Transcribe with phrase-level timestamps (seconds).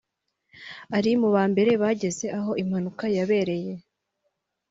[0.97, 3.73] ari mu ba mbere bageze aho impanuka yabereye